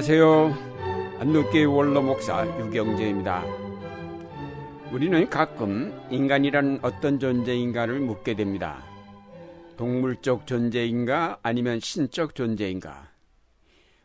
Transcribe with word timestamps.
안녕하세요. 0.00 1.18
안동교회 1.18 1.64
원로 1.64 2.00
목사 2.00 2.46
유경재입니다. 2.58 3.44
우리는 4.90 5.28
가끔 5.28 5.92
인간이란 6.10 6.78
어떤 6.80 7.18
존재인가를 7.18 8.00
묻게 8.00 8.34
됩니다. 8.34 8.82
동물적 9.76 10.46
존재인가 10.46 11.40
아니면 11.42 11.80
신적 11.80 12.34
존재인가? 12.34 13.10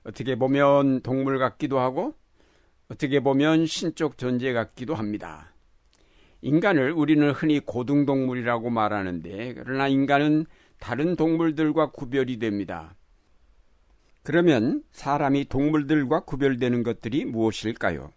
어떻게 0.04 0.36
보면 0.36 1.00
동물 1.00 1.40
같기도 1.40 1.80
하고 1.80 2.14
어떻게 2.90 3.22
보면 3.22 3.66
신적 3.66 4.18
존재 4.18 4.52
같기도 4.52 4.96
합니다. 4.96 5.54
인간을 6.42 6.92
우리는 6.92 7.32
흔히 7.32 7.62
고등동물이라고 7.62 8.70
말하는데 8.70 9.54
그러나 9.54 9.88
인간은 9.88 10.46
다른 10.78 11.16
동물들과 11.16 11.92
구별이 11.92 12.38
됩니다. 12.40 12.96
그러면 14.26 14.82
사람이 14.92 15.46
동물들과 15.46 16.22
구별되는 16.22 16.82
것들이 16.82 17.26
무엇일까요? 17.26 18.12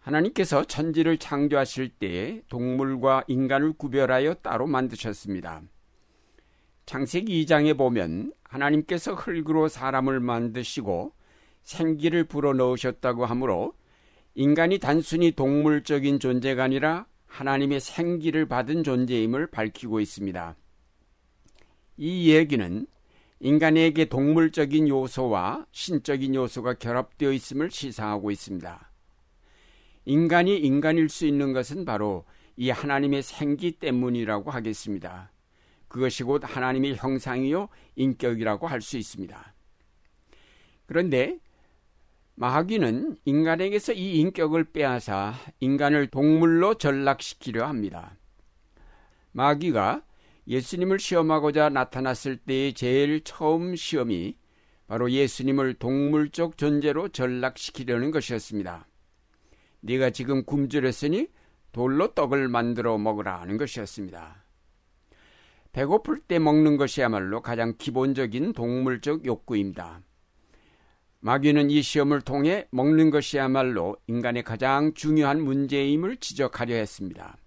하나님께서 0.00 0.64
천지를 0.64 1.16
창조하실 1.16 1.90
때 1.90 2.42
동물과 2.48 3.22
인간을 3.28 3.74
구별하여 3.74 4.34
따로 4.34 4.66
만드셨습니다. 4.66 5.62
창세기 6.86 7.46
2장에 7.46 7.78
보면 7.78 8.32
하나님께서 8.42 9.14
흙으로 9.14 9.68
사람을 9.68 10.18
만드시고 10.18 11.12
생기를 11.62 12.24
불어넣으셨다고 12.24 13.24
하므로 13.26 13.74
인간이 14.34 14.80
단순히 14.80 15.30
동물적인 15.30 16.18
존재가 16.18 16.64
아니라 16.64 17.06
하나님의 17.26 17.78
생기를 17.78 18.46
받은 18.46 18.82
존재임을 18.82 19.52
밝히고 19.52 20.00
있습니다. 20.00 20.56
이 21.96 22.34
얘기는 22.34 22.88
인간에게 23.44 24.06
동물적인 24.06 24.88
요소와 24.88 25.66
신적인 25.70 26.34
요소가 26.34 26.72
결합되어 26.74 27.30
있음을 27.30 27.70
시사하고 27.70 28.30
있습니다. 28.30 28.90
인간이 30.06 30.56
인간일 30.56 31.10
수 31.10 31.26
있는 31.26 31.52
것은 31.52 31.84
바로 31.84 32.24
이 32.56 32.70
하나님의 32.70 33.22
생기 33.22 33.72
때문이라고 33.72 34.50
하겠습니다. 34.50 35.30
그것이 35.88 36.22
곧 36.24 36.40
하나님의 36.42 36.96
형상이요 36.96 37.68
인격이라고 37.96 38.66
할 38.66 38.80
수 38.80 38.96
있습니다. 38.96 39.54
그런데 40.86 41.38
마귀는 42.36 43.18
인간에게서 43.26 43.92
이 43.92 44.20
인격을 44.20 44.72
빼앗아 44.72 45.34
인간을 45.60 46.06
동물로 46.06 46.76
전락시키려 46.76 47.66
합니다. 47.66 48.16
마귀가 49.32 50.02
예수님을 50.46 50.98
시험하고자 50.98 51.70
나타났을 51.70 52.36
때의 52.36 52.74
제일 52.74 53.22
처음 53.24 53.76
시험이 53.76 54.36
바로 54.86 55.10
예수님을 55.10 55.74
동물적 55.74 56.58
존재로 56.58 57.08
전락시키려는 57.08 58.10
것이었습니다. 58.10 58.86
네가 59.80 60.10
지금 60.10 60.44
굶주렸으니 60.44 61.28
돌로 61.72 62.14
떡을 62.14 62.48
만들어 62.48 62.98
먹으라 62.98 63.40
하는 63.40 63.56
것이었습니다. 63.56 64.44
배고플 65.72 66.20
때 66.20 66.38
먹는 66.38 66.76
것이야말로 66.76 67.42
가장 67.42 67.74
기본적인 67.76 68.52
동물적 68.52 69.26
욕구입니다. 69.26 70.02
마귀는 71.20 71.70
이 71.70 71.82
시험을 71.82 72.20
통해 72.20 72.68
먹는 72.70 73.10
것이야말로 73.10 73.96
인간의 74.06 74.44
가장 74.44 74.92
중요한 74.94 75.42
문제임을 75.42 76.18
지적하려 76.18 76.74
했습니다. 76.74 77.38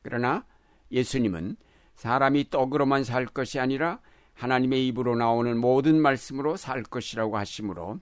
그러나 0.00 0.44
예수님은 0.90 1.56
사람이 1.94 2.50
떡으로만 2.50 3.04
살 3.04 3.26
것이 3.26 3.58
아니라 3.58 4.00
하나님의 4.34 4.86
입으로 4.88 5.14
나오는 5.14 5.56
모든 5.58 6.00
말씀으로 6.00 6.56
살 6.56 6.82
것이라고 6.82 7.36
하시므로 7.36 8.00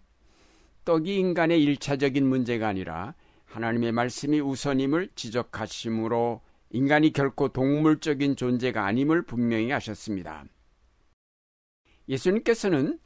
떡이 0.84 1.16
인간의 1.16 1.62
일차적인 1.62 2.26
문제가 2.26 2.68
아니라 2.68 3.14
하나님의 3.46 3.92
말씀이 3.92 4.40
우선임을 4.40 5.10
지적하시므로 5.14 6.40
인간이 6.70 7.12
결코 7.12 7.48
동물적인 7.48 8.36
존재가 8.36 8.86
아님을 8.86 9.22
분명히 9.22 9.70
하셨습니다. 9.72 10.44
예수님께서는 12.08 12.98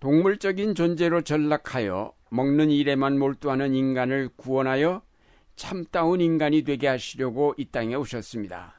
동물적인 0.00 0.74
존재로 0.74 1.22
전락하여 1.22 2.12
먹는 2.30 2.70
일에만 2.70 3.18
몰두하는 3.18 3.74
인간을 3.74 4.30
구원하여 4.36 5.02
참다운 5.56 6.20
인간이 6.20 6.62
되게 6.62 6.86
하시려고 6.86 7.54
이 7.56 7.64
땅에 7.66 7.96
오셨습니다. 7.96 8.77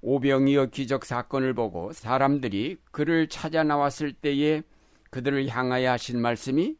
오병이어 0.00 0.66
기적 0.66 1.04
사건을 1.04 1.54
보고 1.54 1.92
사람들이 1.92 2.78
그를 2.90 3.28
찾아 3.28 3.64
나왔을 3.64 4.12
때에 4.12 4.62
그들을 5.10 5.48
향하여 5.48 5.92
하신 5.92 6.20
말씀이 6.20 6.76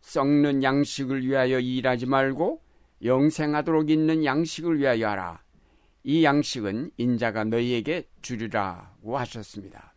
썩는 0.00 0.62
양식을 0.62 1.26
위하여 1.26 1.58
일하지 1.58 2.06
말고 2.06 2.62
영생하도록 3.02 3.90
있는 3.90 4.24
양식을 4.24 4.78
위하여 4.78 5.08
하라. 5.08 5.42
이 6.02 6.22
양식은 6.22 6.90
인자가 6.98 7.44
너희에게 7.44 8.08
주리라고 8.20 9.16
하셨습니다. 9.18 9.94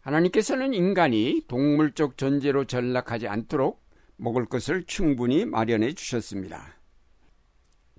하나님께서는 0.00 0.74
인간이 0.74 1.42
동물적 1.48 2.18
존재로 2.18 2.64
전락하지 2.64 3.28
않도록 3.28 3.82
먹을 4.16 4.44
것을 4.46 4.84
충분히 4.84 5.44
마련해 5.44 5.94
주셨습니다. 5.94 6.76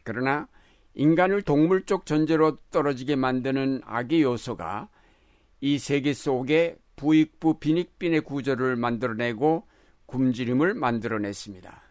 그러나 0.04 0.48
인간을 0.96 1.42
동물적 1.42 2.06
존재로 2.06 2.58
떨어지게 2.72 3.16
만드는 3.16 3.81
악의 3.86 4.22
요소가 4.22 4.90
이 5.62 5.80
세계 5.80 6.14
속에 6.14 6.78
부익부 6.96 7.59
빈익빈의 7.59 8.22
구조를 8.22 8.76
만들어내고 8.76 9.68
굶주림을 10.06 10.76
만들어냈습니다. 10.76 11.81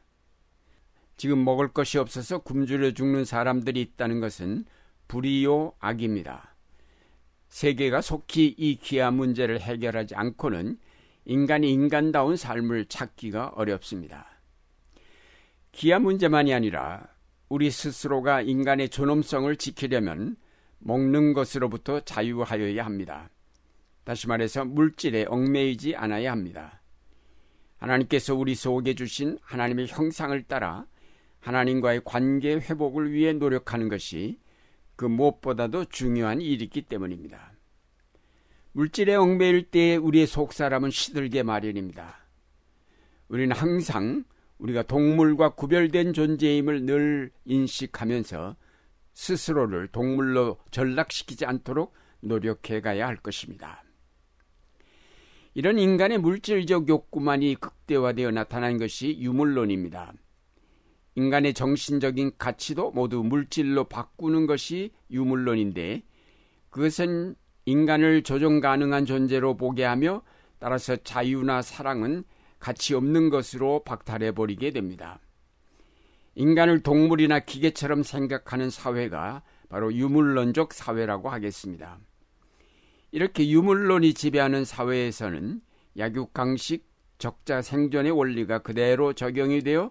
지금 1.17 1.45
먹을 1.45 1.69
것이 1.69 1.99
없어서 1.99 2.39
굶주려 2.39 2.93
죽는 2.93 3.25
사람들이 3.25 3.81
있다는 3.81 4.21
것은 4.21 4.65
불의요 5.09 5.73
악입니다. 5.79 6.55
세계가 7.49 8.01
속히 8.01 8.55
이 8.57 8.77
기아 8.77 9.11
문제를 9.11 9.61
해결하지 9.61 10.15
않고는 10.15 10.79
인간이 11.25 11.71
인간다운 11.71 12.37
삶을 12.37 12.87
찾기가 12.87 13.53
어렵습니다. 13.55 14.27
기아 15.71 15.99
문제만이 15.99 16.53
아니라 16.55 17.12
우리 17.53 17.71
스스로가 17.71 18.41
인간의 18.41 18.89
존엄성을 18.89 19.55
지키려면 19.57 20.37
먹는 20.79 21.35
것으로부터 21.35 22.01
자유하여야 22.01 22.83
합니다. 22.83 23.29
다시 24.05 24.27
말해서 24.27 24.65
물질에 24.65 25.27
얽매이지 25.29 25.95
않아야 25.95 26.33
합니다. 26.33 26.81
하나님께서 27.77 28.35
우리 28.35 28.55
속에 28.55 28.95
주신 28.95 29.37
하나님의 29.43 29.89
형상을 29.89 30.43
따라 30.45 30.87
하나님과의 31.41 32.01
관계 32.07 32.55
회복을 32.55 33.13
위해 33.13 33.35
노력하는 33.35 33.91
것이 33.91 34.41
그 34.97 35.05
무엇보다도 35.05 35.85
중요한 35.91 36.41
일이기 36.41 36.81
때문입니다. 36.81 37.53
물질에 38.73 39.15
얽매일 39.15 39.65
때 39.71 39.97
우리의 39.97 40.27
속 40.27 40.55
사람은 40.55 40.89
시들게 40.89 41.43
마련입니다. 41.43 42.17
우리는 43.29 43.55
항상 43.55 44.25
우리가 44.63 44.85
동물과 44.85 45.51
구별된 45.51 46.13
존재임을 46.13 46.87
늘 46.87 47.31
인식하면서 47.45 48.57
스스로를 49.13 49.89
동물로 49.89 50.59
전락시키지 50.71 51.45
않도록 51.45 51.93
노력해 52.21 52.81
가야 52.81 53.09
할 53.09 53.17
것입니다. 53.17 53.83
이런 55.55 55.79
인간의 55.79 56.19
물질적 56.19 56.89
욕구만이 56.89 57.57
극대화되어 57.57 58.31
나타난 58.31 58.79
것이 58.79 59.19
유물론입니다. 59.19 60.15
인간의 61.17 61.55
정신적인 61.55 62.33
가치도 62.39 62.93
모두 62.93 63.23
물질로 63.23 63.85
바꾸는 63.85 64.47
것이 64.47 64.93
유물론인데 65.11 66.03
그것은 66.71 67.35
인간을 67.67 68.23
조정 68.23 68.61
가능한 68.61 69.07
존재로 69.07 69.57
보게 69.57 69.85
하며 69.85 70.23
따라서 70.59 70.97
자유나 70.97 71.61
사랑은 71.61 72.25
가치 72.63 72.95
없는 72.95 73.29
것으로 73.29 73.83
박탈해버리게 73.83 74.71
됩니다. 74.71 75.19
인간을 76.37 76.85
동물이나 76.85 77.41
기계처럼 77.41 78.05
생각하는 78.05 78.71
사회가 78.71 79.43
바로 79.69 79.93
유물론적 79.93 80.73
사회라고 80.73 81.29
하겠습니다. 81.29 81.99
이렇게 83.11 83.49
유물론이 83.49 84.15
지배하는 84.15 84.65
사회에서는 84.65 85.61
약육강식, 85.99 86.89
적자 87.19 87.63
생존의 87.63 88.13
원리가 88.13 88.61
그대로 88.61 89.13
적용이 89.13 89.63
되어 89.63 89.91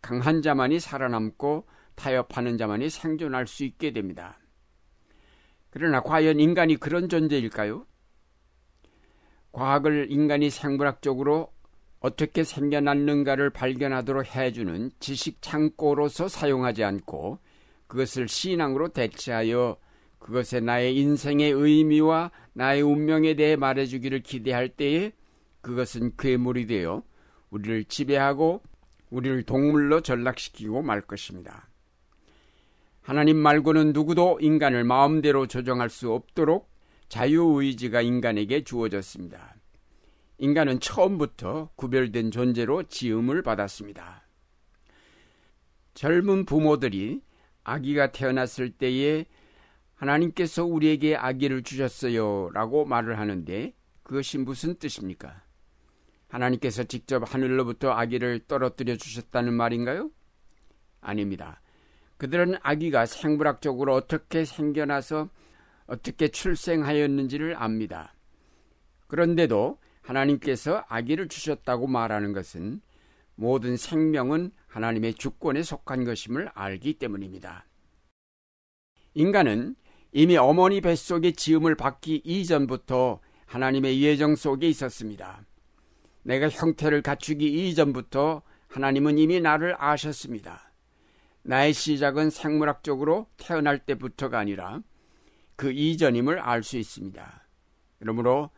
강한 0.00 0.42
자만이 0.42 0.78
살아남고 0.78 1.66
타협하는 1.96 2.56
자만이 2.56 2.88
생존할 2.88 3.48
수 3.48 3.64
있게 3.64 3.92
됩니다. 3.92 4.38
그러나 5.70 6.00
과연 6.00 6.38
인간이 6.38 6.76
그런 6.76 7.08
존재일까요? 7.08 7.84
과학을 9.50 10.06
인간이 10.10 10.50
생물학적으로 10.50 11.52
어떻게 12.02 12.42
생겨났는가를 12.42 13.50
발견하도록 13.50 14.34
해주는 14.34 14.90
지식 14.98 15.40
창고로서 15.40 16.26
사용하지 16.26 16.82
않고 16.82 17.38
그것을 17.86 18.26
신앙으로 18.26 18.88
대체하여 18.88 19.76
그것에 20.18 20.58
나의 20.60 20.96
인생의 20.96 21.52
의미와 21.52 22.32
나의 22.54 22.82
운명에 22.82 23.34
대해 23.34 23.54
말해주기를 23.54 24.20
기대할 24.20 24.68
때에 24.68 25.12
그것은 25.60 26.16
괴물이 26.18 26.66
되어 26.66 27.04
우리를 27.50 27.84
지배하고 27.84 28.62
우리를 29.10 29.44
동물로 29.44 30.00
전락시키고 30.00 30.82
말 30.82 31.02
것입니다. 31.02 31.68
하나님 33.00 33.36
말고는 33.36 33.92
누구도 33.92 34.38
인간을 34.40 34.82
마음대로 34.84 35.46
조정할 35.46 35.88
수 35.88 36.12
없도록 36.12 36.68
자유의지가 37.08 38.00
인간에게 38.00 38.64
주어졌습니다. 38.64 39.61
인간은 40.42 40.80
처음부터 40.80 41.70
구별된 41.76 42.32
존재로 42.32 42.82
지음을 42.88 43.42
받았습니다. 43.42 44.26
젊은 45.94 46.46
부모들이 46.46 47.22
아기가 47.62 48.10
태어났을 48.10 48.72
때에 48.72 49.24
하나님께서 49.94 50.64
우리에게 50.64 51.14
아기를 51.14 51.62
주셨어요 51.62 52.50
라고 52.54 52.84
말을 52.84 53.20
하는데 53.20 53.72
그것이 54.02 54.38
무슨 54.38 54.74
뜻입니까? 54.74 55.44
하나님께서 56.26 56.82
직접 56.82 57.22
하늘로부터 57.32 57.92
아기를 57.92 58.40
떨어뜨려 58.48 58.96
주셨다는 58.96 59.54
말인가요? 59.54 60.10
아닙니다. 61.00 61.60
그들은 62.16 62.56
아기가 62.62 63.06
생물학적으로 63.06 63.94
어떻게 63.94 64.44
생겨나서 64.44 65.28
어떻게 65.86 66.26
출생하였는지를 66.26 67.54
압니다. 67.62 68.16
그런데도 69.06 69.78
하나님께서 70.02 70.84
아기를 70.88 71.28
주셨다고 71.28 71.86
말하는 71.86 72.32
것은 72.32 72.80
모든 73.34 73.76
생명은 73.76 74.52
하나님의 74.66 75.14
주권에 75.14 75.62
속한 75.62 76.04
것임을 76.04 76.50
알기 76.54 76.94
때문입니다. 76.94 77.66
인간은 79.14 79.74
이미 80.12 80.36
어머니 80.36 80.80
뱃속에 80.80 81.32
지음을 81.32 81.74
받기 81.74 82.22
이전부터 82.24 83.20
하나님의 83.46 84.02
예정 84.02 84.36
속에 84.36 84.68
있었습니다. 84.68 85.44
내가 86.22 86.48
형태를 86.48 87.02
갖추기 87.02 87.68
이전부터 87.68 88.42
하나님은 88.68 89.18
이미 89.18 89.40
나를 89.40 89.74
아셨습니다. 89.78 90.72
나의 91.42 91.72
시작은 91.72 92.30
생물학적으로 92.30 93.26
태어날 93.36 93.78
때부터가 93.78 94.38
아니라 94.38 94.80
그 95.56 95.72
이전임을 95.72 96.38
알 96.38 96.62
수 96.62 96.78
있습니다. 96.78 97.46
그러므로 97.98 98.50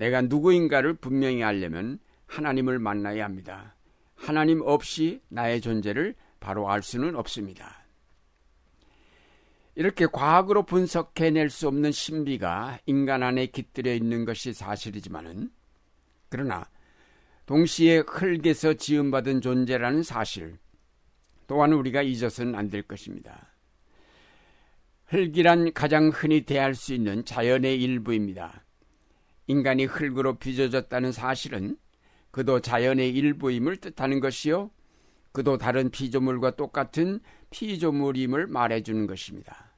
내가 0.00 0.22
누구인가를 0.22 0.94
분명히 0.94 1.44
알려면 1.44 1.98
하나님을 2.26 2.78
만나야 2.78 3.22
합니다. 3.22 3.76
하나님 4.14 4.62
없이 4.62 5.20
나의 5.28 5.60
존재를 5.60 6.14
바로 6.40 6.70
알 6.70 6.82
수는 6.82 7.14
없습니다. 7.16 7.84
이렇게 9.74 10.06
과학으로 10.06 10.64
분석해낼 10.64 11.50
수 11.50 11.68
없는 11.68 11.92
신비가 11.92 12.78
인간 12.86 13.22
안에 13.22 13.46
깃들여 13.46 13.92
있는 13.92 14.24
것이 14.24 14.54
사실이지만은 14.54 15.50
그러나 16.30 16.66
동시에 17.44 17.98
흙에서 17.98 18.72
지음받은 18.72 19.42
존재라는 19.42 20.02
사실 20.02 20.56
또한 21.46 21.74
우리가 21.74 22.00
잊어서는 22.00 22.54
안 22.54 22.70
될 22.70 22.82
것입니다. 22.84 23.54
흙이란 25.08 25.74
가장 25.74 26.08
흔히 26.08 26.46
대할 26.46 26.74
수 26.74 26.94
있는 26.94 27.22
자연의 27.26 27.82
일부입니다. 27.82 28.64
인간이 29.50 29.84
흙으로 29.84 30.38
빚어졌다는 30.38 31.10
사실은 31.10 31.76
그도 32.30 32.60
자연의 32.60 33.10
일부임을 33.10 33.78
뜻하는 33.78 34.20
것이요. 34.20 34.70
그도 35.32 35.58
다른 35.58 35.90
피조물과 35.90 36.52
똑같은 36.52 37.18
피조물임을 37.50 38.46
말해주는 38.46 39.08
것입니다. 39.08 39.74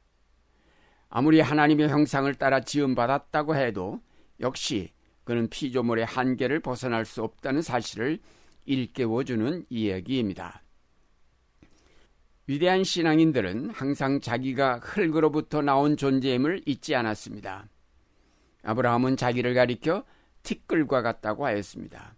아무리 1.08 1.40
하나님의 1.40 1.88
형상을 1.88 2.32
따라 2.34 2.60
지음받았다고 2.60 3.56
해도 3.56 4.00
역시 4.40 4.92
그는 5.24 5.48
피조물의 5.48 6.04
한계를 6.04 6.60
벗어날 6.60 7.06
수 7.06 7.22
없다는 7.22 7.62
사실을 7.62 8.18
일깨워주는 8.66 9.66
이야기입니다. 9.70 10.62
위대한 12.46 12.84
신앙인들은 12.84 13.70
항상 13.70 14.20
자기가 14.20 14.80
흙으로부터 14.82 15.62
나온 15.62 15.96
존재임을 15.96 16.62
잊지 16.66 16.94
않았습니다. 16.94 17.71
아브라함은 18.62 19.16
자기를 19.16 19.54
가리켜 19.54 20.04
티끌과 20.42 21.02
같다고 21.02 21.46
하였습니다. 21.46 22.14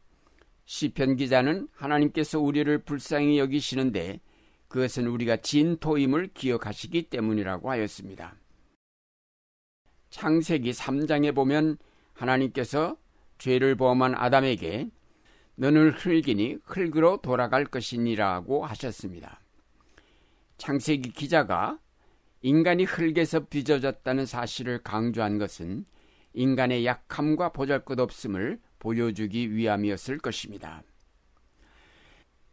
시편 0.64 1.16
기자는 1.16 1.68
하나님께서 1.72 2.40
우리를 2.40 2.78
불쌍히 2.84 3.38
여기시는데 3.38 4.20
그것은 4.68 5.06
우리가 5.06 5.36
진토임을 5.36 6.30
기억하시기 6.34 7.10
때문이라고 7.10 7.70
하였습니다. 7.70 8.34
창세기 10.10 10.72
3장에 10.72 11.34
보면 11.34 11.76
하나님께서 12.12 12.96
죄를 13.38 13.76
범한 13.76 14.14
아담에게 14.14 14.90
너는 15.56 15.90
흙이니 15.90 16.58
흙으로 16.64 17.20
돌아갈 17.20 17.64
것이니라고 17.64 18.64
하셨습니다. 18.64 19.40
창세기 20.56 21.10
기자가 21.10 21.78
인간이 22.42 22.84
흙에서 22.84 23.46
빚어졌다는 23.46 24.26
사실을 24.26 24.82
강조한 24.82 25.38
것은 25.38 25.84
인간의 26.34 26.84
약함과 26.84 27.50
보잘것없음을 27.50 28.60
보여주기 28.78 29.54
위함이었을 29.54 30.18
것입니다. 30.18 30.82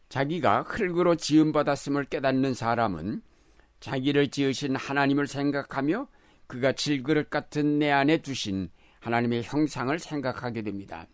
자기가 0.09 0.63
흙으로 0.63 1.15
지음받았음을 1.15 2.05
깨닫는 2.05 2.53
사람은 2.53 3.21
자기를 3.79 4.29
지으신 4.29 4.75
하나님을 4.75 5.27
생각하며 5.27 6.07
그가 6.47 6.73
질그릇 6.73 7.29
같은 7.29 7.79
내 7.79 7.89
안에 7.91 8.21
두신 8.21 8.69
하나님의 8.99 9.43
형상을 9.43 9.97
생각하게 9.97 10.61
됩니다. 10.61 11.07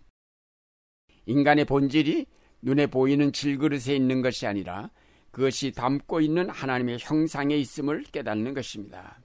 인간의 1.25 1.65
본질이 1.65 2.25
눈에 2.61 2.87
보이는 2.87 3.31
질그릇에 3.31 3.95
있는 3.95 4.21
것이 4.21 4.47
아니라 4.47 4.89
그것이 5.31 5.71
담고 5.71 6.21
있는 6.21 6.49
하나님의 6.49 6.97
형상에 6.99 7.55
있음을 7.55 8.03
깨닫는 8.11 8.53
것입니다. 8.53 9.19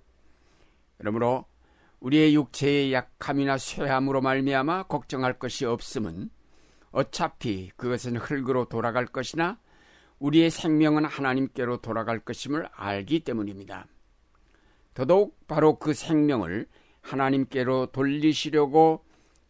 그러므로 0.98 1.46
우리의 2.02 2.34
육체의 2.34 2.92
약함이나 2.92 3.58
쇠함으로 3.58 4.20
말미암아 4.22 4.84
걱정할 4.84 5.38
것이 5.38 5.64
없음은 5.64 6.30
어차피 6.90 7.70
그것은 7.76 8.16
흙으로 8.16 8.64
돌아갈 8.64 9.06
것이나 9.06 9.60
우리의 10.18 10.50
생명은 10.50 11.04
하나님께로 11.04 11.78
돌아갈 11.78 12.18
것임을 12.18 12.68
알기 12.72 13.20
때문입니다. 13.20 13.86
더더욱 14.94 15.46
바로 15.46 15.78
그 15.78 15.94
생명을 15.94 16.66
하나님께로 17.02 17.86
돌리시려고 17.92 19.04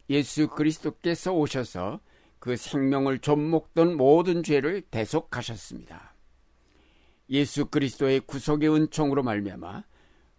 예수 0.09 0.47
그리스도께서 0.47 1.33
오셔서 1.33 1.99
그 2.37 2.55
생명을 2.55 3.19
좀먹던 3.19 3.97
모든 3.97 4.43
죄를 4.43 4.81
대속하셨습니다. 4.81 6.13
예수 7.29 7.65
그리스도의 7.65 8.21
구속의 8.21 8.69
은총으로 8.69 9.23
말미암아 9.23 9.83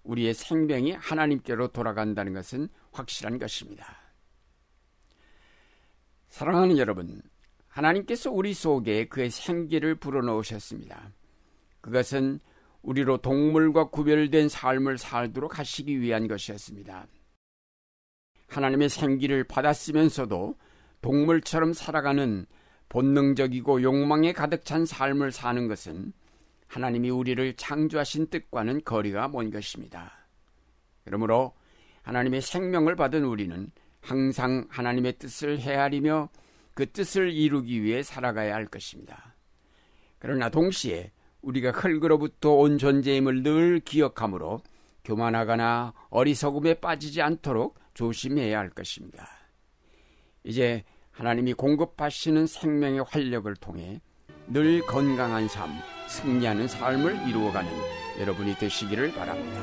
우리의 0.04 0.34
생명이 0.34 0.92
하나님께로 0.92 1.68
돌아간다는 1.68 2.32
것은 2.32 2.68
확실한 2.92 3.38
것입니다. 3.38 3.96
사랑하는 6.28 6.78
여러분, 6.78 7.22
하나님께서 7.68 8.30
우리 8.30 8.54
속에 8.54 9.06
그의 9.06 9.30
생기를 9.30 9.96
불어넣으셨습니다. 9.96 11.10
그것은 11.80 12.40
우리로 12.82 13.18
동물과 13.18 13.90
구별된 13.90 14.48
삶을 14.48 14.98
살도록 14.98 15.58
하시기 15.58 16.00
위한 16.00 16.28
것이었습니다. 16.28 17.06
하나님의 18.48 18.88
생기를 18.88 19.44
받았으면서도 19.44 20.56
동물처럼 21.00 21.72
살아가는 21.72 22.46
본능적이고 22.88 23.82
욕망에 23.82 24.32
가득 24.32 24.64
찬 24.64 24.86
삶을 24.86 25.32
사는 25.32 25.66
것은 25.66 26.12
하나님이 26.74 27.08
우리를 27.10 27.54
창조하신 27.54 28.30
뜻과는 28.30 28.82
거리가 28.84 29.28
먼 29.28 29.52
것입니다. 29.52 30.26
그러므로 31.04 31.52
하나님의 32.02 32.42
생명을 32.42 32.96
받은 32.96 33.24
우리는 33.24 33.70
항상 34.00 34.66
하나님의 34.70 35.18
뜻을 35.20 35.60
헤아리며 35.60 36.30
그 36.74 36.90
뜻을 36.90 37.30
이루기 37.30 37.80
위해 37.80 38.02
살아가야 38.02 38.52
할 38.52 38.66
것입니다. 38.66 39.36
그러나 40.18 40.48
동시에 40.48 41.12
우리가 41.42 41.70
흙으로부터 41.70 42.50
온 42.54 42.76
존재임을 42.76 43.44
늘 43.44 43.78
기억하므로 43.78 44.60
교만하거나 45.04 45.94
어리석음에 46.10 46.74
빠지지 46.80 47.22
않도록 47.22 47.78
조심해야 47.94 48.58
할 48.58 48.70
것입니다. 48.70 49.28
이제 50.42 50.82
하나님이 51.12 51.52
공급하시는 51.52 52.48
생명의 52.48 53.04
활력을 53.04 53.54
통해 53.54 54.00
늘 54.48 54.80
건강한 54.80 55.46
삶, 55.46 55.70
승리하는 56.08 56.68
삶을 56.68 57.28
이루어가는 57.28 57.70
여러분이 58.20 58.56
되시기를 58.56 59.12
바랍니다. 59.14 59.60